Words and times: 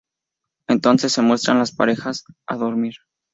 Entonces 0.67 1.13
se 1.13 1.21
muestran 1.21 1.57
a 1.57 1.59
las 1.59 1.73
parejas 1.75 2.23
dormir. 2.49 2.95